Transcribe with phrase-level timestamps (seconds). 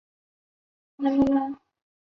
[0.97, 1.55] 屈尔内。